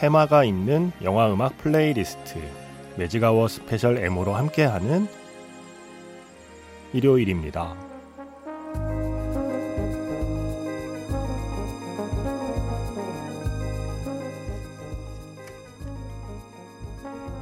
[0.00, 2.38] 테마가 있는 영화 음악 playlist
[2.96, 5.06] Magic Hour Special M으로 함께하는
[6.94, 7.76] 일요일입니다.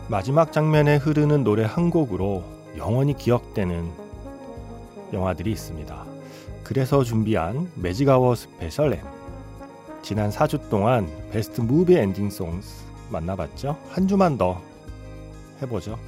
[0.08, 2.42] 마지막 장면에 흐르는 노래 한 곡으로
[2.76, 3.88] 영원히 기억되는
[5.12, 6.04] 영화들이 있습니다.
[6.64, 9.17] 그래서 준비한 Magic Hour Special M
[10.08, 13.76] 지난 4주 동안 Best Movie Ending Songs 만나봤죠?
[13.90, 14.58] 한 주만 더
[15.60, 15.98] 해보죠.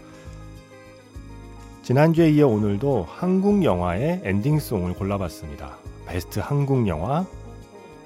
[1.83, 5.77] 지난주에 이어 오늘도 한국 영화의 ending song을 골라봤습니다.
[6.07, 7.27] 베스트 한국 영화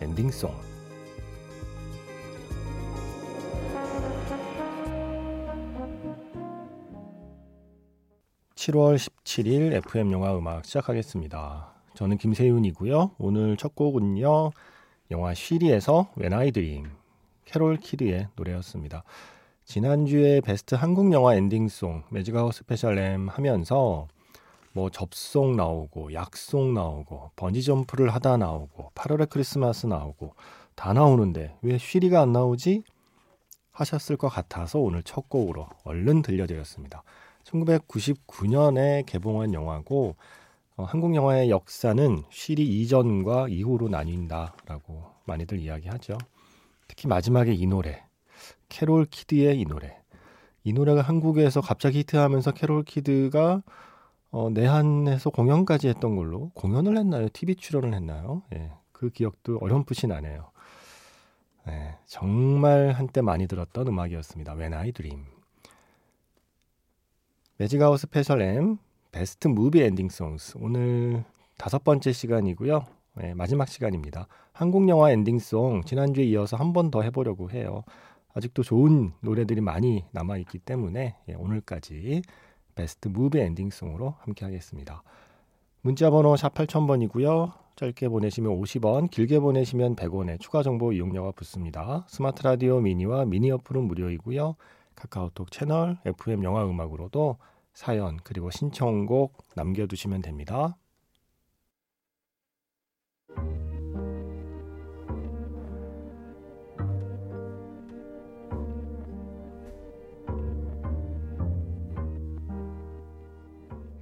[0.00, 0.52] ending song.
[8.56, 11.72] (7월 17일) FM 영화 음악 시작하겠습니다.
[11.94, 13.12] 저는 김세윤이고요.
[13.18, 14.50] 오늘 첫 곡은요.
[15.10, 16.90] 영화 쉬리에서 When I Dream
[17.44, 19.04] 캐롤 키드의 노래였습니다.
[19.64, 24.08] 지난주에 베스트 한국 영화 ending song Magic Hour Special M 하면서
[24.72, 30.34] 뭐 접속 나오고 약속 나오고 번지 점프를 하다 나오고 8월의 크리스마스 나오고
[30.74, 32.82] 다 나오는데 왜 쉬리가 안 나오지?
[33.72, 37.02] 하셨을 것 같아서 오늘 첫 곡으로 얼른 들려드렸습니다.
[37.44, 40.16] 1999년에 개봉한 영화고
[40.76, 46.18] 어, 한국 영화의 역사는 쉬리 이전과 이후로 나뉜다라고 많이들 이야기하죠.
[46.88, 48.04] 특히 마지막에 이 노래,
[48.68, 49.96] 캐롤 키드의 이 노래.
[50.64, 53.62] 이 노래가 한국에서 갑자기 히트하면서 캐롤 키드가
[54.32, 57.28] 어, 내한해서 공연까지 했던 걸로 공연을 했나요?
[57.32, 58.42] TV 출연을 했나요?
[58.54, 60.50] 예, 그 기억도 어렴풋이 나네요.
[61.68, 64.54] 예, 정말 한때 많이 들었던 음악이었습니다.
[64.54, 65.24] When I Dream.
[67.58, 68.78] Magic Hour Special M
[69.14, 71.22] Best Movie Ending Songs 오늘
[71.56, 72.84] 다섯 번째 시간이고요.
[73.14, 74.26] 네, 마지막 시간입니다.
[74.52, 77.84] 한국 영화 ending song 지난주에 이어서 한 번 더 해보려고 해요.
[78.34, 82.22] 아직도 좋은 노래들이 많이 남아 있기 때문에 예, 오늘까지
[82.74, 85.04] Best Movie Ending Song으로 함께 하겠습니다.
[85.82, 87.52] 문자 번호 샵 8000번이고요.
[87.76, 92.04] 짧게 보내시면 50원, 길게 보내시면 100원의 추가 정보 이용료가 붙습니다.
[92.08, 94.56] 스마트 라디오 미니와 미니 어플은 무료이고요.
[94.96, 97.36] 카카오톡 채널 FM 영화 음악으로도
[97.74, 100.78] 사연 그리고 신청곡 남겨두시면 됩니다.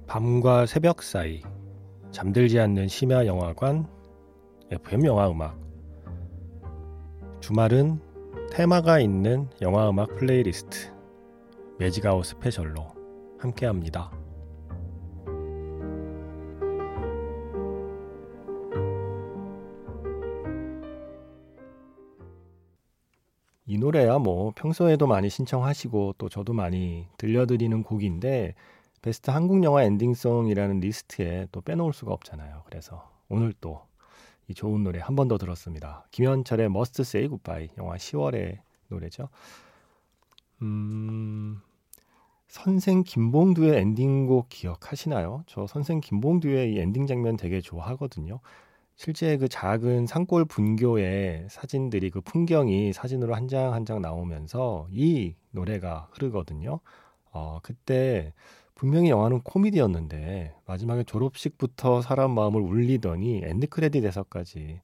[0.05, 1.41] 밤과 새벽 사이
[2.11, 3.87] 잠들지 않는 심야 영화관
[4.69, 5.59] FM 영화 음악
[7.39, 7.99] 주말은
[8.51, 10.93] 테마가 있는 영화 음악 playlist
[11.79, 12.92] Magic Hour Special로
[13.43, 14.11] 함께 합니다.
[23.65, 28.55] 이 노래야 뭐 평소에도 많이 신청하시고 또 저도 많이 들려드리는 곡인데
[29.01, 32.63] 베스트 한국 영화 ending song이라는 리스트에 또 빼놓을 수가 없잖아요.
[32.65, 33.93] 그래서 오늘 또
[34.49, 36.05] 이 좋은 노래 한 번 더 들었습니다.
[36.11, 39.29] 김현철의 Must Say Goodbye 영화 10월의 노래죠.
[40.61, 41.61] 음,
[42.53, 45.43] 선생 김봉두의 ending곡 기억하시나요?
[45.47, 48.39] 저 선생 김봉두의 이 엔딩 장면 되게 좋아하거든요.
[48.95, 55.33] 실제 그 작은 산골 분교의 사진들이 그 풍경이 사진으로 한 장 한 장 나오면서 이
[55.51, 56.79] 노래가 흐르거든요.
[57.31, 58.33] 어, 그때
[58.75, 64.79] 분명히 영화는 코미디였는데 마지막에 졸업식부터 사람 마음을 울리더니 end credit에서까지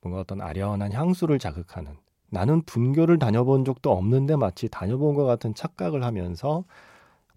[0.00, 1.96] 뭔가 어떤 아련한 향수를 자극하는
[2.30, 6.64] 나는 분교를 다녀본 적도 없는데 마치 다녀본 것 같은 착각을 하면서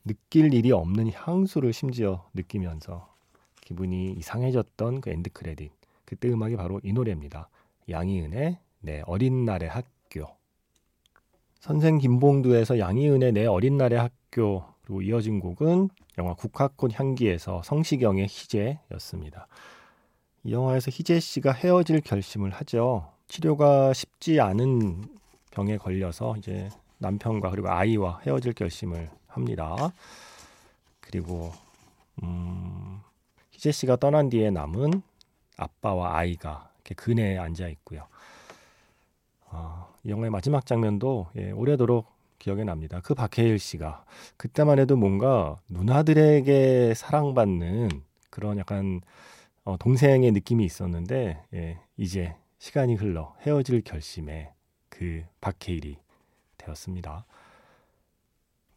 [0.03, 3.11] 느낄 일이 없는 향수를 심지어 느끼면서
[3.61, 5.71] 기분이 이상해졌던 그 end credit.
[6.05, 7.49] 그때 음악이 바로 이 노래입니다.
[7.89, 10.27] 양희은의 내 어린 날의 학교.
[11.59, 19.47] 선생 김봉두에서 양희은의 내 어린 날의 학교 그리고 이어진 곡은 영화 국화꽃 향기에서 성시경의 희재였습니다.
[20.43, 23.13] 이 영화에서 희재 씨가 헤어질 결심을 하죠.
[23.31, 25.05] 치료가 쉽지 않은
[25.51, 29.93] 병에 걸려서 이제 남편과 그리고 아이와 헤어질 결심을 합니다.
[30.99, 31.53] 그리고
[32.21, 32.99] 음,
[33.51, 35.01] 희재 씨가 떠난 뒤에 남은
[35.55, 38.05] 아빠와 아이가 이렇게 근해에 앉아 있고요.
[39.49, 42.07] 아, 이 영화의 마지막 장면도 예, 오래도록
[42.37, 42.99] 기억에 납니다.
[43.01, 44.03] 그 박해일 씨가
[44.35, 47.91] 그때만 해도 뭔가 누나들에게 사랑받는
[48.29, 48.99] 그런 약간
[49.63, 54.53] 어, 동생의 느낌이 있었는데 예, 이제 시간이 흘러 헤어질 결심에
[54.87, 55.97] 그 박해일이
[56.59, 57.25] 되었습니다.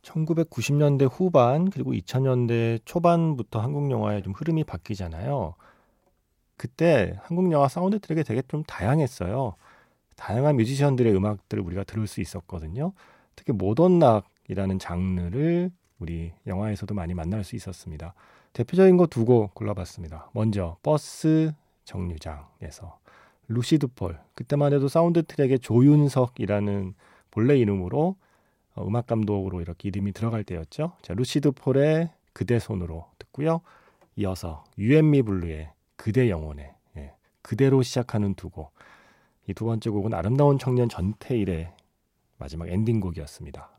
[0.01, 5.55] 1990년대 후반 그리고 2000년대 초반부터 한국 영화의 좀 흐름이 바뀌잖아요.
[6.57, 9.55] 그때 한국 영화 사운드 트랙이 되게 좀 다양했어요.
[10.17, 12.95] 다양한 뮤지션들의 음악들을 우리가 들을 수 있었거든요.
[13.37, 18.15] 특히 모던 락이라는 장르를 우리 영화에서도 많이 만날 수 있었습니다.
[18.55, 20.31] 대표적인 거 두 곡 골라봤습니다.
[20.33, 21.53] 먼저 버스
[21.85, 22.99] 정류장에서
[23.49, 26.95] 루시드 폴 그때만 해도 사운드 트랙에 조윤석이라는
[27.31, 28.17] 본래 이름으로
[28.75, 30.93] 어, 음악 감독으로 이렇게 이름이 들어갈 때였죠.
[31.03, 33.61] 자, 루시드 폴의 그대 손으로 듣고요.
[34.17, 37.13] 이어서 유앤미 블루의 그대 영혼에 예,
[37.43, 38.73] 그대로 시작하는 두 곡.
[39.47, 41.71] 이 두 번째 곡은 아름다운 청년 전태일의
[42.39, 43.71] 마지막 엔딩곡이었습니다.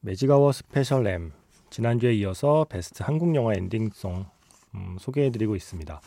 [0.00, 1.32] 매직아워 스페셜 M
[1.70, 4.26] 지난주에 이어서 베스트 한국 영화 엔딩송
[4.74, 6.00] 음, 소개해드리고 있습니다.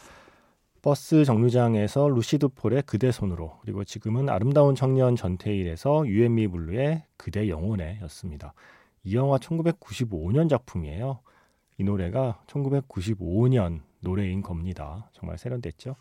[0.86, 7.98] 버스 정류장에서 루시드 폴의 그대 손으로 그리고 지금은 아름다운 청년 전태일에서 유앤미 블루의 그대 영혼에
[8.04, 8.54] 였습니다.
[9.04, 11.22] 이 영화 1995년 작품이에요.
[11.80, 15.10] 이 노래가 1995년 노래인 겁니다.
[15.14, 15.96] 정말 세련됐죠?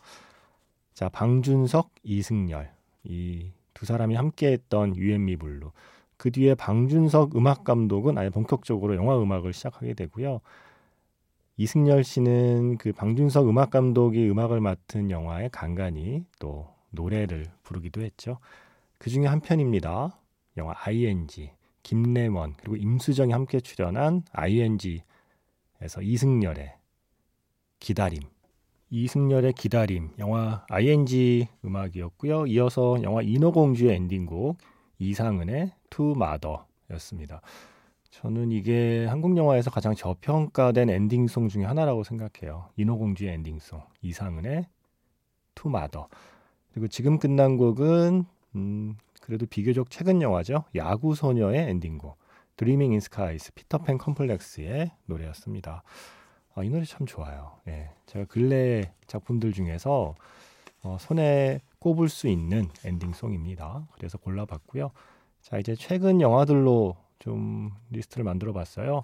[0.92, 2.70] 자, 방준석, 이승열
[3.04, 5.72] 이 두 사람이 함께했던 유앤미 블루
[6.16, 10.40] 그 뒤에 방준석 음악 감독은 아예 본격적으로 영화 음악을 시작하게 되고요.
[11.56, 18.38] 이승열 씨는 그 방준석 음악 감독이 음악을 맡은 영화에 간간히 또 노래를 부르기도 했죠.
[18.98, 20.18] 그 중에 한 편입니다.
[20.56, 21.52] 영화 ING
[21.82, 26.74] 김래원 그리고 임수정이 함께 출연한 ING에서 이승열의
[27.78, 28.22] 기다림
[28.90, 32.46] 이승열의 기다림 영화 ING 음악이었고요.
[32.46, 34.58] 이어서 영화 인어공주의 엔딩곡
[34.98, 37.42] 이상은의 To Mother였습니다.
[38.14, 42.68] 저는 이게 한국 영화에서 가장 저평가된 엔딩송 중에 하나라고 생각해요.
[42.76, 44.68] 인어공주의 엔딩송 이상은의
[45.56, 46.08] To Mother
[46.72, 48.24] 그리고 지금 끝난 곡은
[48.54, 50.62] 음, 그래도 비교적 최근 영화죠.
[50.76, 52.16] 야구 소녀의 엔딩곡
[52.56, 55.82] Dreaming in Skies 피터팬 컴플렉스의 노래였습니다.
[56.54, 57.58] 아, 이 노래 참 좋아요.
[57.66, 60.14] 예, 제가 근래 작품들 중에서
[60.84, 63.88] 어, 손에 꼽을 수 있는 엔딩송입니다.
[63.96, 64.92] 그래서 골라봤고요.
[65.40, 69.02] 자 이제 최근 영화들로 좀 리스트를 만들어 봤어요.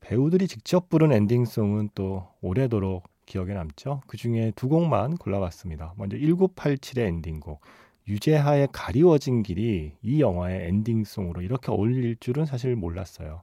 [0.00, 4.02] 배우들이 직접 부른 엔딩송은 또 오래도록 기억에 남죠.
[4.06, 5.94] 그 중에 두 곡만 골라봤습니다.
[5.96, 7.60] 먼저 1987의 엔딩곡.
[8.08, 13.42] 유재하의 가리워진 길이 이 영화의 엔딩송으로 이렇게 어울릴 줄은 사실 몰랐어요.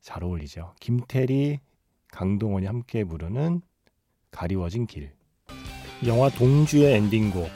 [0.00, 0.74] 잘 어울리죠.
[0.80, 1.60] 김태리,
[2.08, 3.62] 강동원이 함께 부르는
[4.30, 5.12] 가리워진 길.
[6.06, 7.48] 영화 동주의 엔딩곡.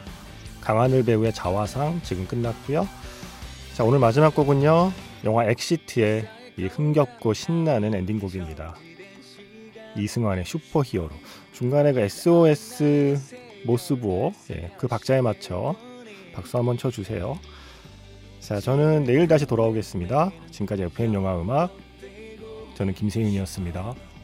[0.60, 2.86] 강하늘 배우의 자화상 지금 끝났고요.
[3.78, 4.90] 자, 오늘 마지막 곡은요.
[5.22, 8.74] 영화 엑시트의 이 흥겹고 신나는 엔딩곡입니다.
[9.96, 11.10] 이승환의 슈퍼히어로.
[11.52, 13.16] 중간에 그 SOS
[13.64, 15.76] 모스부호 예, 그 박자에 맞춰
[16.34, 17.38] 박수 한번 쳐주세요.
[18.40, 20.32] 자, 저는 내일 다시 돌아오겠습니다.
[20.50, 21.70] 지금까지 FM 영화 음악
[22.74, 23.94] 저는 김세윤이었습니다.